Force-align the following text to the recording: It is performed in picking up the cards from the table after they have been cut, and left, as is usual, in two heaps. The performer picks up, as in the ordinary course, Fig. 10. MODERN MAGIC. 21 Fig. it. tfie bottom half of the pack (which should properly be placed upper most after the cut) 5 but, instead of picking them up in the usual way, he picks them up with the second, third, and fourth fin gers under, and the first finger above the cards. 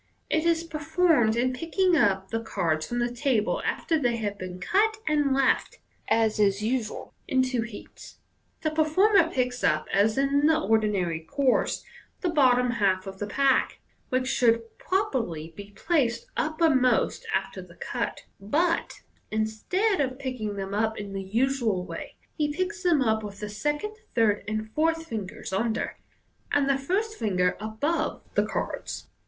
It 0.31 0.45
is 0.47 0.63
performed 0.63 1.35
in 1.35 1.53
picking 1.53 1.95
up 1.95 2.29
the 2.31 2.39
cards 2.41 2.87
from 2.87 2.97
the 2.97 3.11
table 3.13 3.61
after 3.63 3.99
they 3.99 4.15
have 4.15 4.35
been 4.35 4.59
cut, 4.59 4.97
and 5.07 5.31
left, 5.31 5.77
as 6.07 6.39
is 6.39 6.63
usual, 6.63 7.13
in 7.27 7.43
two 7.43 7.61
heaps. 7.61 8.17
The 8.61 8.71
performer 8.71 9.29
picks 9.29 9.63
up, 9.63 9.85
as 9.93 10.17
in 10.17 10.47
the 10.47 10.59
ordinary 10.59 11.19
course, 11.19 11.83
Fig. 12.19 12.33
10. 12.33 12.33
MODERN 12.33 12.33
MAGIC. 12.33 12.33
21 12.33 12.33
Fig. 12.33 12.33
it. 12.33 12.33
tfie 12.33 12.35
bottom 12.35 12.97
half 12.97 13.05
of 13.13 13.19
the 13.19 13.27
pack 13.27 13.79
(which 14.09 14.27
should 14.27 14.77
properly 14.79 15.53
be 15.55 15.71
placed 15.75 16.25
upper 16.35 16.71
most 16.71 17.27
after 17.35 17.61
the 17.61 17.75
cut) 17.75 18.21
5 18.39 18.49
but, 18.49 19.01
instead 19.29 20.01
of 20.01 20.17
picking 20.17 20.55
them 20.55 20.73
up 20.73 20.97
in 20.97 21.13
the 21.13 21.21
usual 21.21 21.85
way, 21.85 22.15
he 22.35 22.51
picks 22.51 22.81
them 22.81 23.03
up 23.03 23.21
with 23.21 23.39
the 23.39 23.49
second, 23.49 23.95
third, 24.15 24.43
and 24.47 24.71
fourth 24.71 25.05
fin 25.09 25.27
gers 25.27 25.53
under, 25.53 25.97
and 26.51 26.67
the 26.67 26.79
first 26.79 27.19
finger 27.19 27.55
above 27.59 28.23
the 28.33 28.43
cards. 28.43 29.05